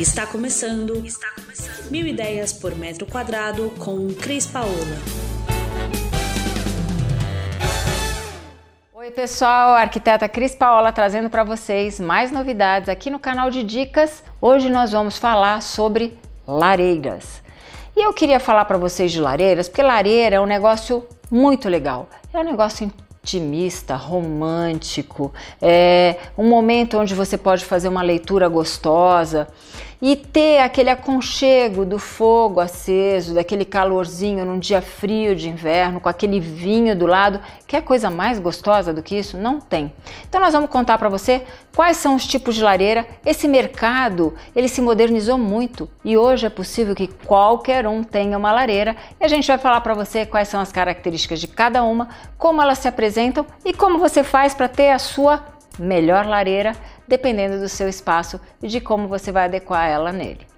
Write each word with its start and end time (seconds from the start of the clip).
Está 0.00 0.26
começando, 0.26 1.04
está 1.04 1.26
começando. 1.32 1.90
Mil 1.90 2.06
ideias 2.06 2.54
por 2.54 2.74
metro 2.74 3.04
quadrado 3.04 3.70
com 3.78 4.08
Cris 4.14 4.46
Paola. 4.46 4.96
Oi, 8.94 9.10
pessoal, 9.10 9.74
arquiteta 9.74 10.26
Cris 10.26 10.54
Paola 10.54 10.90
trazendo 10.90 11.28
para 11.28 11.44
vocês 11.44 12.00
mais 12.00 12.32
novidades 12.32 12.88
aqui 12.88 13.10
no 13.10 13.18
canal 13.18 13.50
de 13.50 13.62
dicas. 13.62 14.24
Hoje 14.40 14.70
nós 14.70 14.92
vamos 14.92 15.18
falar 15.18 15.60
sobre 15.60 16.16
lareiras. 16.48 17.42
E 17.94 18.00
eu 18.02 18.14
queria 18.14 18.40
falar 18.40 18.64
para 18.64 18.78
vocês 18.78 19.12
de 19.12 19.20
lareiras, 19.20 19.68
porque 19.68 19.82
lareira 19.82 20.36
é 20.36 20.40
um 20.40 20.46
negócio 20.46 21.06
muito 21.30 21.68
legal. 21.68 22.08
É 22.32 22.38
um 22.38 22.44
negócio 22.44 22.90
otimista, 23.22 23.96
romântico, 23.96 25.30
é 25.60 26.16
um 26.38 26.48
momento 26.48 26.96
onde 26.98 27.14
você 27.14 27.36
pode 27.36 27.66
fazer 27.66 27.86
uma 27.86 28.00
leitura 28.00 28.48
gostosa 28.48 29.46
e 30.02 30.16
ter 30.16 30.60
aquele 30.60 30.88
aconchego 30.88 31.84
do 31.84 31.98
fogo 31.98 32.58
aceso, 32.58 33.34
daquele 33.34 33.64
calorzinho 33.64 34.44
num 34.46 34.58
dia 34.58 34.80
frio 34.80 35.36
de 35.36 35.48
inverno, 35.48 36.00
com 36.00 36.08
aquele 36.08 36.40
vinho 36.40 36.96
do 36.96 37.06
lado. 37.06 37.40
Que 37.66 37.76
é 37.76 37.80
coisa 37.80 38.08
mais 38.10 38.38
gostosa 38.38 38.92
do 38.92 39.02
que 39.02 39.16
isso? 39.16 39.36
Não 39.36 39.60
tem. 39.60 39.92
Então 40.28 40.40
nós 40.40 40.52
vamos 40.54 40.70
contar 40.70 40.96
para 40.96 41.08
você 41.08 41.42
quais 41.74 41.98
são 41.98 42.14
os 42.14 42.26
tipos 42.26 42.54
de 42.54 42.62
lareira. 42.62 43.06
Esse 43.24 43.46
mercado, 43.46 44.34
ele 44.56 44.68
se 44.68 44.80
modernizou 44.80 45.36
muito 45.36 45.88
e 46.04 46.16
hoje 46.16 46.46
é 46.46 46.50
possível 46.50 46.94
que 46.94 47.06
qualquer 47.06 47.86
um 47.86 48.02
tenha 48.02 48.38
uma 48.38 48.52
lareira. 48.52 48.96
E 49.20 49.24
a 49.24 49.28
gente 49.28 49.46
vai 49.46 49.58
falar 49.58 49.82
para 49.82 49.94
você 49.94 50.24
quais 50.24 50.48
são 50.48 50.60
as 50.60 50.72
características 50.72 51.40
de 51.40 51.46
cada 51.46 51.82
uma, 51.82 52.08
como 52.38 52.62
elas 52.62 52.78
se 52.78 52.88
apresentam 52.88 53.44
e 53.64 53.74
como 53.74 53.98
você 53.98 54.24
faz 54.24 54.54
para 54.54 54.68
ter 54.68 54.90
a 54.90 54.98
sua 54.98 55.44
melhor 55.78 56.26
lareira 56.26 56.74
dependendo 57.10 57.58
do 57.58 57.68
seu 57.68 57.88
espaço 57.88 58.40
e 58.62 58.68
de 58.68 58.80
como 58.80 59.08
você 59.08 59.30
vai 59.32 59.44
adequar 59.44 59.86
ela 59.86 60.12
nele. 60.12 60.48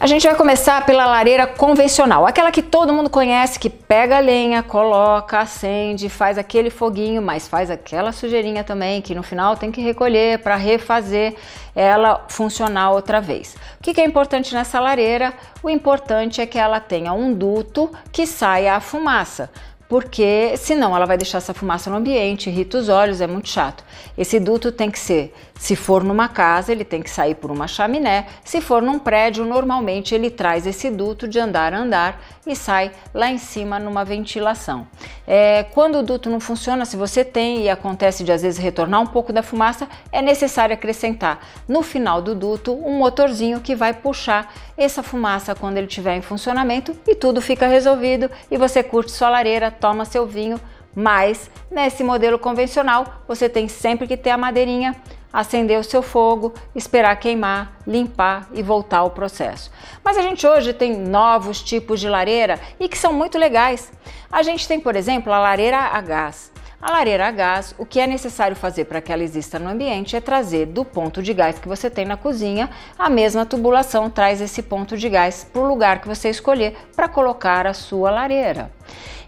A 0.00 0.06
gente 0.08 0.26
vai 0.26 0.34
começar 0.34 0.84
pela 0.84 1.06
lareira 1.06 1.46
convencional, 1.46 2.26
aquela 2.26 2.50
que 2.50 2.62
todo 2.62 2.92
mundo 2.92 3.08
conhece, 3.08 3.56
que 3.56 3.70
pega 3.70 4.16
a 4.16 4.20
lenha, 4.20 4.60
coloca, 4.60 5.38
acende, 5.38 6.08
faz 6.08 6.38
aquele 6.38 6.70
foguinho, 6.70 7.22
mas 7.22 7.46
faz 7.46 7.70
aquela 7.70 8.10
sujeirinha 8.10 8.64
também, 8.64 9.00
que 9.00 9.14
no 9.14 9.22
final 9.22 9.54
tem 9.54 9.70
que 9.70 9.80
recolher 9.80 10.40
para 10.40 10.56
refazer 10.56 11.36
ela 11.72 12.24
funcionar 12.26 12.90
outra 12.90 13.20
vez. 13.20 13.54
O 13.78 13.82
que 13.82 14.00
é 14.00 14.04
importante 14.04 14.52
nessa 14.52 14.80
lareira? 14.80 15.32
O 15.62 15.70
importante 15.70 16.40
é 16.40 16.46
que 16.46 16.58
ela 16.58 16.80
tenha 16.80 17.12
um 17.12 17.32
duto 17.32 17.88
que 18.10 18.26
saia 18.26 18.74
a 18.74 18.80
fumaça 18.80 19.50
porque 19.92 20.54
senão 20.56 20.96
ela 20.96 21.04
vai 21.04 21.18
deixar 21.18 21.36
essa 21.36 21.52
fumaça 21.52 21.90
no 21.90 21.96
ambiente, 21.96 22.48
irrita 22.48 22.78
os 22.78 22.88
olhos, 22.88 23.20
é 23.20 23.26
muito 23.26 23.50
chato. 23.50 23.84
Esse 24.16 24.40
duto 24.40 24.72
tem 24.72 24.90
que 24.90 24.98
ser, 24.98 25.34
se 25.54 25.76
for 25.76 26.02
numa 26.02 26.30
casa, 26.30 26.72
ele 26.72 26.82
tem 26.82 27.02
que 27.02 27.10
sair 27.10 27.34
por 27.34 27.50
uma 27.50 27.68
chaminé, 27.68 28.26
se 28.42 28.62
for 28.62 28.80
num 28.80 28.98
prédio, 28.98 29.44
normalmente 29.44 30.14
ele 30.14 30.30
traz 30.30 30.66
esse 30.66 30.90
duto 30.90 31.28
de 31.28 31.38
andar 31.38 31.74
a 31.74 31.78
andar 31.78 32.22
e 32.46 32.56
sai 32.56 32.90
lá 33.12 33.30
em 33.30 33.36
cima 33.36 33.78
numa 33.78 34.02
ventilação. 34.02 34.86
É, 35.26 35.64
quando 35.74 35.98
o 35.98 36.02
duto 36.02 36.30
não 36.30 36.40
funciona, 36.40 36.86
se 36.86 36.96
você 36.96 37.22
tem 37.22 37.62
e 37.62 37.68
acontece 37.68 38.24
de 38.24 38.32
às 38.32 38.40
vezes 38.40 38.58
retornar 38.58 39.00
um 39.00 39.06
pouco 39.06 39.30
da 39.30 39.42
fumaça, 39.42 39.86
é 40.10 40.22
necessário 40.22 40.72
acrescentar 40.72 41.46
no 41.68 41.82
final 41.82 42.22
do 42.22 42.34
duto 42.34 42.72
um 42.72 42.96
motorzinho 42.96 43.60
que 43.60 43.74
vai 43.74 43.92
puxar 43.92 44.52
essa 44.76 45.02
fumaça 45.02 45.54
quando 45.54 45.76
ele 45.76 45.86
estiver 45.86 46.16
em 46.16 46.22
funcionamento 46.22 46.96
e 47.06 47.14
tudo 47.14 47.40
fica 47.40 47.66
resolvido 47.66 48.30
e 48.50 48.56
você 48.56 48.82
curte 48.82 49.12
sua 49.12 49.28
lareira, 49.28 49.70
toma 49.82 50.04
seu 50.04 50.24
vinho, 50.24 50.60
mas 50.94 51.50
nesse 51.68 52.04
modelo 52.04 52.38
convencional 52.38 53.04
você 53.26 53.48
tem 53.48 53.66
sempre 53.66 54.06
que 54.06 54.16
ter 54.16 54.30
a 54.30 54.38
madeirinha, 54.38 54.94
acender 55.32 55.80
o 55.80 55.82
seu 55.82 56.02
fogo, 56.02 56.54
esperar 56.72 57.16
queimar, 57.16 57.80
limpar 57.84 58.48
e 58.52 58.62
voltar 58.62 58.98
ao 58.98 59.10
processo. 59.10 59.72
Mas 60.04 60.16
a 60.16 60.22
gente 60.22 60.46
hoje 60.46 60.72
tem 60.72 60.96
novos 60.96 61.60
tipos 61.60 61.98
de 61.98 62.08
lareira 62.08 62.60
e 62.78 62.88
que 62.88 62.96
são 62.96 63.12
muito 63.12 63.36
legais. 63.36 63.90
A 64.30 64.42
gente 64.44 64.68
tem, 64.68 64.78
por 64.78 64.94
exemplo, 64.94 65.32
a 65.32 65.40
lareira 65.40 65.78
a 65.78 66.00
gás. 66.00 66.52
A 66.80 66.90
lareira 66.90 67.28
a 67.28 67.30
gás, 67.30 67.74
o 67.78 67.86
que 67.86 68.00
é 68.00 68.06
necessário 68.08 68.56
fazer 68.56 68.86
para 68.86 69.00
que 69.00 69.12
ela 69.12 69.22
exista 69.22 69.56
no 69.56 69.68
ambiente 69.68 70.16
é 70.16 70.20
trazer 70.20 70.66
do 70.66 70.84
ponto 70.84 71.22
de 71.22 71.32
gás 71.32 71.58
que 71.58 71.68
você 71.68 71.88
tem 71.88 72.04
na 72.04 72.16
cozinha, 72.16 72.68
a 72.98 73.08
mesma 73.08 73.46
tubulação 73.46 74.10
traz 74.10 74.40
esse 74.40 74.62
ponto 74.62 74.96
de 74.96 75.08
gás 75.08 75.46
para 75.50 75.62
o 75.62 75.66
lugar 75.68 76.00
que 76.00 76.08
você 76.08 76.28
escolher 76.28 76.76
para 76.94 77.08
colocar 77.08 77.68
a 77.68 77.72
sua 77.72 78.10
lareira. 78.10 78.70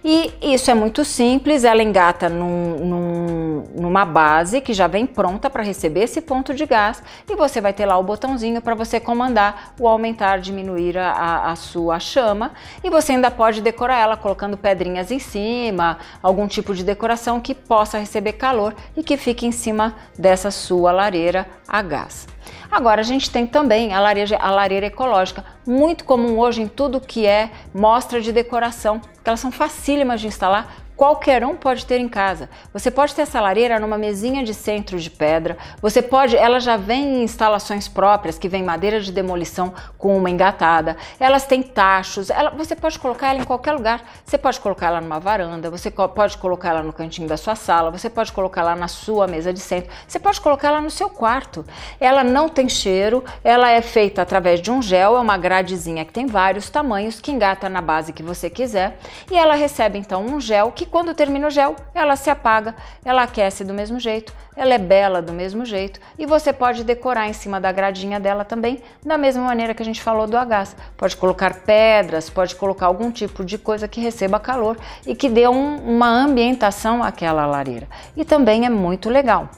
E 0.07 0.35
isso 0.43 0.71
é 0.71 0.75
muito 0.75 1.03
simples, 1.03 1.65
ela 1.65 1.83
engata 1.83 2.29
num, 2.29 2.77
num, 2.79 3.65
numa 3.75 4.05
base 4.05 4.61
que 4.61 4.75
já 4.75 4.87
vem 4.87 5.07
pronta 5.07 5.49
para 5.49 5.63
receber 5.63 6.01
esse 6.01 6.21
ponto 6.21 6.53
de 6.53 6.67
gás 6.67 7.03
e 7.27 7.35
você 7.35 7.59
vai 7.59 7.73
ter 7.73 7.87
lá 7.87 7.97
o 7.97 8.03
botãozinho 8.03 8.61
para 8.61 8.75
você 8.75 9.01
comandar 9.01 9.73
o 9.81 9.89
aumentar, 9.89 10.41
diminuir 10.41 10.99
a, 10.99 11.51
a 11.51 11.57
sua 11.57 11.99
chama 11.99 12.53
e 12.83 12.91
você 12.91 13.13
ainda 13.13 13.31
pode 13.31 13.63
decorar 13.63 13.99
ela 13.99 14.15
colocando 14.15 14.59
pedrinhas 14.59 15.11
em 15.11 15.19
cima, 15.19 15.97
algum 16.23 16.47
tipo 16.47 16.75
de 16.75 16.85
decoração 16.85 17.41
que 17.41 17.55
possa 17.55 17.97
receber 17.97 18.35
calor 18.35 18.75
e 18.95 19.03
que 19.03 19.17
fique 19.17 19.47
em 19.47 19.53
cima 19.53 19.95
dessa 20.19 20.51
sua 20.51 20.93
lareira 20.93 21.47
a 21.67 21.81
gás. 21.81 22.27
Agora 22.75 23.03
a 23.03 23.05
gente 23.05 23.31
tem 23.31 23.47
também 23.47 23.95
a 23.95 24.01
lareira, 24.01 24.37
a 24.37 24.51
lareira 24.51 24.87
ecológica, 24.87 25.45
muito 25.65 26.05
comum 26.05 26.41
hoje 26.41 26.61
em 26.61 26.67
tudo 26.67 27.01
que 27.01 27.25
é 27.25 27.49
mostra 27.73 28.21
de 28.21 28.33
decoração, 28.33 28.99
que 28.99 29.31
elas 29.31 29.39
são 29.39 29.53
facílimas 29.53 30.21
de 30.21 30.27
instalar, 30.27 30.84
qualquer 30.97 31.45
um 31.45 31.57
pode 31.57 31.87
ter 31.87 31.99
em 31.99 32.09
casa. 32.09 32.49
Você 32.73 32.91
pode 32.91 33.15
ter 33.15 33.23
essa 33.23 33.41
lareira 33.41 33.79
numa 33.79 33.99
mesinha 33.99 34.45
de 34.45 34.55
centro 34.55 34.99
de 34.99 35.11
pedra. 35.11 35.57
Você 35.81 36.01
pode, 36.01 36.37
ela 36.37 36.61
já 36.61 36.77
vem 36.77 37.21
em 37.21 37.23
instalações 37.23 37.89
próprias, 37.89 38.39
que 38.39 38.49
vem 38.49 38.63
madeira 38.63 39.01
de 39.01 39.13
demolição 39.13 39.75
com 39.99 40.17
uma 40.17 40.31
engatada. 40.31 40.97
Elas 41.19 41.47
têm 41.47 41.63
tachos. 41.63 42.31
Ela, 42.31 42.51
você 42.51 42.77
pode 42.77 42.99
colocar 42.99 43.29
ela 43.29 43.41
em 43.41 43.45
qualquer 43.45 43.73
lugar. 43.73 44.03
Você 44.25 44.39
pode 44.39 44.61
colocar 44.61 44.87
ela 44.87 45.01
numa 45.01 45.19
varanda, 45.19 45.71
você 45.71 45.91
pode 45.91 46.39
colocar 46.39 46.71
ela 46.71 46.83
no 46.83 46.93
cantinho 46.93 47.29
da 47.29 47.37
sua 47.37 47.55
sala, 47.55 47.91
você 47.91 48.09
pode 48.09 48.33
colocar 48.33 48.61
ela 48.61 48.77
na 48.77 48.89
sua 48.89 49.27
mesa 49.27 49.53
de 49.53 49.61
centro, 49.61 49.91
você 50.07 50.19
pode 50.19 50.41
colocar 50.41 50.69
ela 50.69 50.81
no 50.81 50.91
seu 50.91 51.09
quarto. 51.09 51.65
Ela 52.01 52.23
não 52.25 52.49
tem 52.49 52.69
cheiro, 52.69 53.25
ela 53.43 53.71
é 53.71 53.81
feita 53.81 54.23
através 54.23 54.61
de 54.61 54.71
um 54.71 54.81
gel, 54.81 55.17
é 55.17 55.21
uma 55.21 55.37
gradezinha 55.37 56.05
que 56.05 56.13
tem 56.13 56.27
vários 56.27 56.71
tamanhos 56.71 57.21
que 57.21 57.31
engata 57.31 57.69
na 57.69 57.81
base 57.81 58.13
que 58.13 58.23
você 58.23 58.49
quiser, 58.49 58.99
e 59.31 59.37
ela 59.37 59.55
recebe 59.55 59.99
então 59.99 60.25
um 60.25 60.41
gel 60.41 60.73
que 60.73 60.84
que 60.85 60.91
quando 60.91 61.15
termina 61.15 61.49
o 61.49 61.51
gel, 61.51 61.75
ela 61.95 62.15
se 62.15 62.29
apaga, 62.29 62.75
ela 63.05 63.23
aquece 63.23 63.65
do 63.65 63.73
mesmo 63.73 63.99
jeito, 63.99 64.35
ela 64.55 64.75
é 64.75 64.79
bela 64.79 65.23
do 65.23 65.33
mesmo 65.33 65.65
jeito 65.65 65.99
e 66.19 66.27
você 66.27 66.53
pode 66.53 66.85
decorar 66.85 67.27
em 67.27 67.33
cima 67.33 67.59
da 67.59 67.73
gradinha 67.73 68.21
dela 68.21 68.45
também, 68.45 68.83
da 69.05 69.17
mesma 69.17 69.43
maneira 69.43 69.73
que 69.73 69.83
a 69.83 69.85
gente 69.85 70.03
falou 70.03 70.27
do 70.27 70.37
agás. 70.37 70.77
Pode 70.97 71.17
colocar 71.17 71.55
pedras, 71.63 72.29
pode 72.29 72.55
colocar 72.55 72.87
algum 72.87 73.11
tipo 73.11 73.45
de 73.45 73.57
coisa 73.57 73.89
que 73.89 74.01
receba 74.01 74.39
calor 74.39 74.77
e 75.07 75.15
que 75.15 75.29
dê 75.31 75.49
um, 75.49 75.77
uma 75.97 76.09
ambientação 76.09 77.03
àquela 77.03 77.47
lareira. 77.47 77.89
E 78.15 78.25
também 78.25 78.67
é 78.67 78.71
muito 78.71 79.09
legal. 79.09 79.49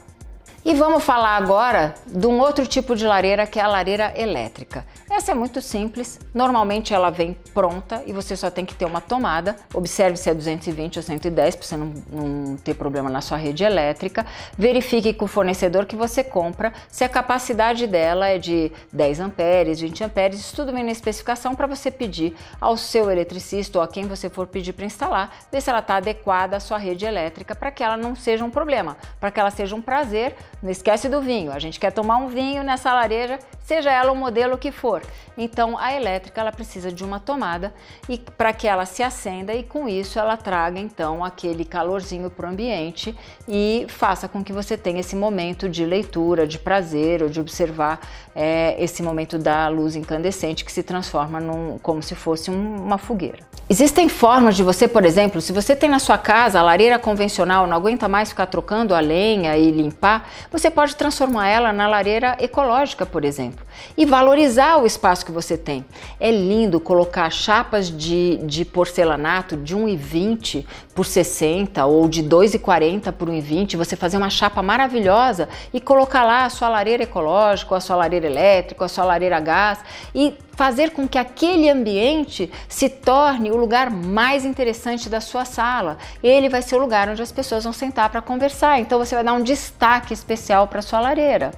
E 0.63 0.73
vamos 0.73 1.03
falar 1.03 1.37
agora 1.37 1.95
de 2.05 2.25
um 2.25 2.39
outro 2.39 2.65
tipo 2.65 2.95
de 2.95 3.05
lareira 3.05 3.45
que 3.45 3.59
é 3.59 3.63
a 3.63 3.67
lareira 3.67 4.13
elétrica. 4.15 4.85
Essa 5.17 5.31
é 5.31 5.35
muito 5.35 5.63
simples, 5.63 6.19
normalmente 6.31 6.93
ela 6.93 7.09
vem 7.09 7.35
pronta 7.51 8.03
e 8.05 8.13
você 8.13 8.37
só 8.37 8.51
tem 8.51 8.63
que 8.63 8.75
ter 8.75 8.85
uma 8.85 9.01
tomada. 9.01 9.55
Observe 9.73 10.15
se 10.15 10.29
é 10.29 10.33
220 10.33 10.97
ou 10.97 11.01
110 11.01 11.55
para 11.55 11.65
você 11.65 11.75
não, 11.75 11.91
não 12.11 12.55
ter 12.57 12.75
problema 12.75 13.09
na 13.09 13.19
sua 13.19 13.35
rede 13.35 13.63
elétrica. 13.63 14.27
Verifique 14.55 15.11
com 15.13 15.25
o 15.25 15.27
fornecedor 15.27 15.87
que 15.87 15.95
você 15.95 16.23
compra 16.23 16.71
se 16.87 17.03
a 17.03 17.09
capacidade 17.09 17.87
dela 17.87 18.27
é 18.27 18.37
de 18.37 18.71
10 18.93 19.19
amperes, 19.19 19.81
20 19.81 20.03
amperes, 20.03 20.39
isso 20.39 20.55
tudo 20.55 20.71
vem 20.71 20.83
na 20.83 20.91
especificação 20.91 21.55
para 21.55 21.65
você 21.65 21.89
pedir 21.89 22.35
ao 22.61 22.77
seu 22.77 23.09
eletricista 23.09 23.79
ou 23.79 23.83
a 23.83 23.87
quem 23.87 24.05
você 24.05 24.29
for 24.29 24.45
pedir 24.45 24.73
para 24.73 24.85
instalar, 24.85 25.35
ver 25.51 25.61
se 25.61 25.69
ela 25.71 25.79
está 25.79 25.95
adequada 25.95 26.57
à 26.57 26.59
sua 26.59 26.77
rede 26.77 27.05
elétrica 27.05 27.55
para 27.55 27.71
que 27.71 27.83
ela 27.83 27.97
não 27.97 28.15
seja 28.15 28.45
um 28.45 28.51
problema, 28.51 28.95
para 29.19 29.31
que 29.31 29.39
ela 29.39 29.49
seja 29.49 29.75
um 29.75 29.81
prazer 29.81 30.35
não 30.61 30.71
esquece 30.71 31.07
do 31.07 31.21
vinho. 31.21 31.51
A 31.51 31.59
gente 31.59 31.79
quer 31.79 31.91
tomar 31.91 32.17
um 32.17 32.27
vinho 32.27 32.63
nessa 32.63 32.93
lareira, 32.93 33.39
seja 33.63 33.91
ela 33.91 34.11
o 34.11 34.15
modelo 34.15 34.57
que 34.57 34.71
for. 34.71 35.01
Então, 35.37 35.77
a 35.77 35.93
elétrica 35.93 36.41
ela 36.41 36.51
precisa 36.51 36.91
de 36.91 37.03
uma 37.03 37.19
tomada 37.19 37.73
e 38.09 38.17
para 38.17 38.51
que 38.53 38.67
ela 38.67 38.85
se 38.85 39.03
acenda 39.03 39.53
e 39.53 39.63
com 39.63 39.87
isso 39.87 40.17
ela 40.17 40.35
traga 40.35 40.79
então 40.79 41.23
aquele 41.23 41.63
calorzinho 41.63 42.29
para 42.29 42.47
o 42.47 42.49
ambiente 42.49 43.15
e 43.47 43.85
faça 43.89 44.27
com 44.27 44.43
que 44.43 44.51
você 44.51 44.77
tenha 44.77 44.99
esse 44.99 45.15
momento 45.15 45.69
de 45.69 45.85
leitura, 45.85 46.47
de 46.47 46.57
prazer 46.57 47.21
ou 47.21 47.29
de 47.29 47.39
observar 47.39 47.99
é, 48.35 48.75
esse 48.83 49.03
momento 49.03 49.37
da 49.37 49.67
luz 49.67 49.95
incandescente 49.95 50.65
que 50.65 50.71
se 50.71 50.83
transforma 50.83 51.39
num, 51.39 51.77
como 51.79 52.01
se 52.01 52.15
fosse 52.15 52.49
um, 52.49 52.83
uma 52.83 52.97
fogueira. 52.97 53.39
Existem 53.69 54.07
formas 54.07 54.55
de 54.55 54.63
você, 54.63 54.87
por 54.87 55.03
exemplo, 55.03 55.41
se 55.41 55.51
você 55.51 55.75
tem 55.75 55.89
na 55.89 55.99
sua 55.99 56.17
casa 56.17 56.59
a 56.59 56.63
lareira 56.63 56.97
convencional, 56.97 57.67
não 57.67 57.75
aguenta 57.75 58.07
mais 58.07 58.29
ficar 58.29 58.45
trocando 58.45 58.95
a 58.95 58.99
lenha 59.01 59.57
e 59.57 59.69
limpar, 59.71 60.29
você 60.49 60.71
pode 60.71 60.95
transformar 60.95 61.49
ela 61.49 61.73
na 61.73 61.85
lareira 61.85 62.37
ecológica, 62.39 63.05
por 63.05 63.25
exemplo. 63.25 63.65
E 63.97 64.05
valorizar 64.05 64.77
o 64.77 64.85
espaço 64.85 64.96
que 65.25 65.31
você 65.31 65.57
tem. 65.57 65.85
É 66.19 66.31
lindo 66.31 66.79
colocar 66.79 67.29
chapas 67.29 67.89
de, 67.89 68.37
de 68.37 68.65
porcelanato 68.65 69.55
de 69.55 69.75
1,20 69.75 70.65
por 70.93 71.05
60 71.05 71.85
ou 71.85 72.07
de 72.07 72.23
2,40 72.23 73.11
por 73.11 73.29
1,20, 73.29 73.77
você 73.77 73.95
fazer 73.95 74.17
uma 74.17 74.29
chapa 74.29 74.61
maravilhosa 74.61 75.47
e 75.73 75.79
colocar 75.79 76.23
lá 76.23 76.45
a 76.45 76.49
sua 76.49 76.69
lareira 76.69 77.03
ecológica, 77.03 77.75
a 77.75 77.79
sua 77.79 77.95
lareira 77.95 78.25
elétrica, 78.25 78.85
a 78.85 78.87
sua 78.87 79.05
lareira 79.05 79.37
a 79.37 79.39
gás 79.39 79.79
e 80.13 80.33
fazer 80.57 80.89
com 80.89 81.07
que 81.07 81.19
aquele 81.19 81.69
ambiente 81.69 82.51
se 82.67 82.89
torne 82.89 83.51
o 83.51 83.55
lugar 83.55 83.91
mais 83.91 84.43
interessante 84.43 85.07
da 85.07 85.21
sua 85.21 85.45
sala. 85.45 85.99
Ele 86.21 86.49
vai 86.49 86.63
ser 86.63 86.75
o 86.75 86.79
lugar 86.79 87.07
onde 87.07 87.21
as 87.21 87.31
pessoas 87.31 87.63
vão 87.63 87.71
sentar 87.71 88.09
para 88.09 88.23
conversar. 88.23 88.79
Então 88.79 88.97
você 88.97 89.13
vai 89.13 89.23
dar 89.23 89.33
um 89.33 89.43
destaque 89.43 90.13
especial 90.13 90.67
para 90.67 90.81
sua 90.81 90.99
lareira. 90.99 91.51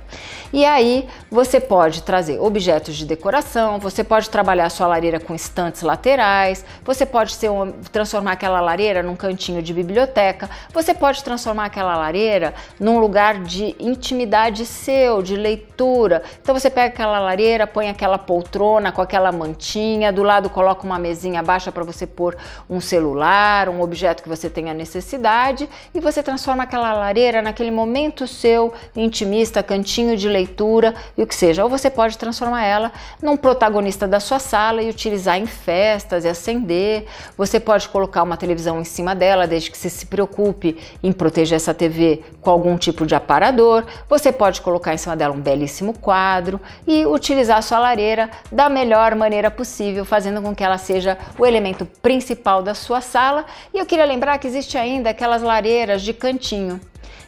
E 0.52 0.66
aí 0.66 1.08
você 1.32 1.62
pode 1.62 2.04
trazer 2.04 2.40
objetos 2.40 2.98
de 2.98 3.06
decoração, 3.06 3.80
você 3.80 4.04
pode 4.04 4.30
trabalhar 4.30 4.66
a 4.66 4.70
sua 4.70 4.88
lareira 4.88 5.20
com 5.20 5.34
estantes 5.34 5.82
laterais, 5.82 6.66
você 6.84 7.06
pode 7.06 7.38
um, 7.48 7.72
transformar 7.92 8.34
aquela 8.34 8.60
lareira 8.60 9.02
num 9.02 9.16
cantinho 9.16 9.62
de 9.62 9.74
biblioteca, 9.74 10.50
você 10.74 10.94
pode 10.94 11.24
transformar 11.24 11.66
aquela 11.66 11.96
lareira 11.96 12.54
num 12.80 13.00
lugar 13.00 13.40
de 13.44 13.76
intimidade 13.80 14.66
seu, 14.66 15.22
de 15.22 15.38
leitura. 15.38 16.22
Então 16.42 16.54
você 16.54 16.70
pega 16.70 16.88
aquela 16.88 17.20
lareira, 17.20 17.66
põe 17.66 17.88
aquela 17.88 18.18
poltrona 18.18 18.89
com 18.92 19.02
aquela 19.02 19.32
mantinha, 19.32 20.12
do 20.12 20.24
lado 20.24 20.50
coloca 20.50 20.86
uma 20.86 21.00
mesinha 21.00 21.42
baixa 21.44 21.72
para 21.72 21.84
você 21.84 22.08
pôr 22.08 22.38
um 22.70 22.80
celular, 22.80 23.70
um 23.70 23.82
objeto 23.82 24.24
que 24.24 24.30
você 24.30 24.50
tenha 24.50 24.74
necessidade 24.74 25.70
e 25.94 26.00
você 26.00 26.24
transforma 26.24 26.64
aquela 26.64 26.94
lareira 26.94 27.42
naquele 27.42 27.72
momento 27.72 28.28
seu 28.28 28.74
intimista, 28.96 29.62
cantinho 29.62 30.16
de 30.16 30.28
leitura 30.28 30.96
e 31.18 31.24
o 31.24 31.28
que 31.28 31.36
seja. 31.36 31.64
Ou 31.64 31.70
você 31.70 31.90
pode 31.90 32.18
transformar 32.18 32.64
ela 32.64 32.92
num 33.22 33.38
protagonista 33.38 34.08
da 34.08 34.20
sua 34.20 34.40
sala 34.40 34.82
e 34.82 34.90
utilizar 34.90 35.38
em 35.38 35.46
festas 35.46 36.26
e 36.26 36.28
acender. 36.28 37.06
Você 37.38 37.60
pode 37.60 37.90
colocar 37.90 38.24
uma 38.24 38.38
televisão 38.38 38.80
em 38.80 38.84
cima 38.84 39.16
dela, 39.16 39.48
desde 39.48 39.72
que 39.72 39.78
você 39.78 39.90
se 39.90 40.06
preocupe 40.06 40.78
em 41.04 41.12
proteger 41.12 41.56
essa 41.56 41.74
TV 41.74 42.24
com 42.42 42.50
algum 42.50 42.78
tipo 42.78 43.06
de 43.06 43.16
aparador. 43.16 43.86
Você 44.08 44.32
pode 44.32 44.62
colocar 44.62 44.94
em 44.94 44.98
cima 44.98 45.16
dela 45.16 45.34
um 45.34 45.42
belíssimo 45.42 45.94
quadro 45.94 46.60
e 46.88 47.06
utilizar 47.06 47.58
a 47.58 47.62
sua 47.62 47.80
lareira 47.80 48.30
da 48.52 48.70
melhor 48.80 49.14
maneira 49.14 49.52
possível, 49.52 50.06
fazendo 50.06 50.42
com 50.42 50.56
que 50.56 50.64
ela 50.64 50.78
seja 50.78 51.18
o 51.38 51.46
elemento 51.46 51.86
principal 52.02 52.64
da 52.64 52.74
sua 52.74 53.02
sala. 53.02 53.46
E 53.74 53.78
eu 53.78 53.86
queria 53.86 54.06
lembrar 54.06 54.38
que 54.38 54.48
existe 54.48 54.78
ainda 54.78 55.10
aquelas 55.10 55.42
lareiras 55.42 56.02
de 56.02 56.14
cantinho. 56.14 56.80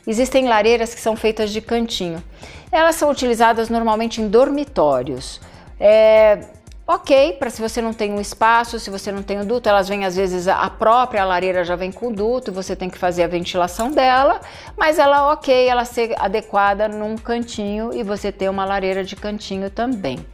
Existem 0.07 0.48
lareiras 0.48 0.95
que 0.95 1.01
são 1.01 1.15
feitas 1.15 1.51
de 1.51 1.62
cantinho. 1.62 2.24
Elas 2.71 2.95
são 2.95 3.09
utilizadas 3.09 3.69
normalmente 3.69 4.21
em 4.21 4.30
dormitórios. 4.30 5.42
É, 5.77 6.39
ok, 6.88 7.33
para 7.33 7.50
se 7.50 7.62
você 7.62 7.81
não 7.81 7.94
tem 7.94 8.12
um 8.13 8.21
espaço, 8.21 8.80
se 8.80 8.89
você 8.89 9.12
não 9.12 9.21
tem 9.21 9.39
um 9.39 9.45
duto, 9.45 9.68
elas 9.68 9.89
vêm 9.89 10.06
às 10.06 10.15
vezes 10.15 10.48
a 10.48 10.69
própria 10.69 11.25
lareira 11.25 11.63
já 11.63 11.75
vem 11.75 11.92
com 11.92 12.07
o 12.07 12.13
duto, 12.13 12.51
você 12.51 12.75
tem 12.75 12.89
que 12.89 12.98
fazer 12.98 13.24
a 13.24 13.27
ventilação 13.27 13.92
dela, 13.92 14.39
mas 14.77 14.98
ela 14.98 15.31
ok, 15.33 15.68
ela 15.68 15.86
ser 15.86 16.15
adequada 16.18 16.88
num 16.88 17.18
cantinho 17.18 17.94
e 17.94 18.03
você 18.03 18.31
ter 18.31 18.50
uma 18.50 18.65
lareira 18.65 19.03
de 19.03 19.15
cantinho 19.15 19.69
também. 19.69 20.25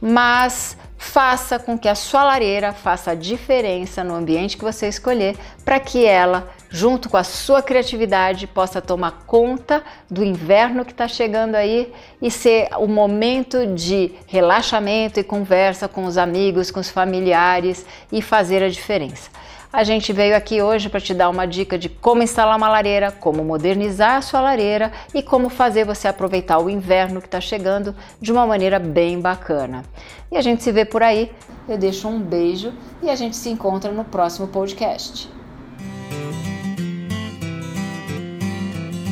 Mas 0.00 0.76
faça 0.98 1.58
com 1.58 1.78
que 1.78 1.88
a 1.88 1.94
sua 1.94 2.24
lareira 2.24 2.72
faça 2.72 3.12
a 3.12 3.14
diferença 3.14 4.02
no 4.02 4.14
ambiente 4.14 4.56
que 4.56 4.64
você 4.64 4.88
escolher 4.88 5.36
para 5.64 5.78
que 5.78 6.04
ela, 6.04 6.50
junto 6.68 7.08
com 7.08 7.16
a 7.16 7.22
sua 7.22 7.62
criatividade, 7.62 8.48
possa 8.48 8.82
tomar 8.82 9.22
conta 9.26 9.82
do 10.10 10.24
inverno 10.24 10.84
que 10.84 10.90
está 10.90 11.06
chegando 11.06 11.54
aí 11.54 11.92
e 12.20 12.30
ser 12.30 12.68
o 12.78 12.88
momento 12.88 13.64
de 13.66 14.12
relaxamento 14.26 15.20
e 15.20 15.24
conversa 15.24 15.86
com 15.86 16.04
os 16.04 16.18
amigos, 16.18 16.70
com 16.70 16.80
os 16.80 16.90
familiares 16.90 17.86
e 18.10 18.20
fazer 18.20 18.62
a 18.62 18.68
diferença. 18.68 19.30
A 19.70 19.84
gente 19.84 20.14
veio 20.14 20.34
aqui 20.34 20.62
hoje 20.62 20.88
para 20.88 20.98
te 20.98 21.12
dar 21.12 21.28
uma 21.28 21.46
dica 21.46 21.78
de 21.78 21.90
como 21.90 22.22
instalar 22.22 22.56
uma 22.56 22.70
lareira, 22.70 23.12
como 23.12 23.44
modernizar 23.44 24.16
a 24.16 24.22
sua 24.22 24.40
lareira 24.40 24.90
e 25.14 25.22
como 25.22 25.50
fazer 25.50 25.84
você 25.84 26.08
aproveitar 26.08 26.58
o 26.58 26.70
inverno 26.70 27.20
que 27.20 27.26
está 27.26 27.38
chegando 27.38 27.94
de 28.18 28.32
uma 28.32 28.46
maneira 28.46 28.78
bem 28.78 29.20
bacana. 29.20 29.84
E 30.32 30.38
a 30.38 30.40
gente 30.40 30.62
se 30.62 30.72
vê 30.72 30.86
por 30.86 31.02
aí. 31.02 31.30
Eu 31.68 31.76
deixo 31.76 32.08
um 32.08 32.18
beijo 32.18 32.72
e 33.02 33.10
a 33.10 33.14
gente 33.14 33.36
se 33.36 33.50
encontra 33.50 33.92
no 33.92 34.04
próximo 34.04 34.48
podcast. 34.48 35.28